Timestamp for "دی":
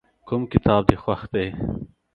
1.33-1.47